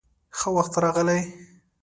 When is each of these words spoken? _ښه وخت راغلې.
_ښه 0.37 0.49
وخت 0.55 0.73
راغلې. 0.83 1.19